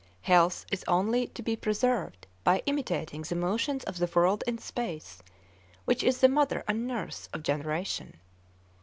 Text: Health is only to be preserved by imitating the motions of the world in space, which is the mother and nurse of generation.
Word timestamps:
Health 0.23 0.65
is 0.71 0.83
only 0.87 1.27
to 1.27 1.43
be 1.43 1.55
preserved 1.55 2.25
by 2.43 2.63
imitating 2.65 3.21
the 3.21 3.35
motions 3.35 3.83
of 3.83 3.99
the 3.99 4.09
world 4.15 4.43
in 4.47 4.57
space, 4.57 5.21
which 5.85 6.03
is 6.03 6.21
the 6.21 6.27
mother 6.27 6.63
and 6.67 6.87
nurse 6.87 7.29
of 7.33 7.43
generation. 7.43 8.19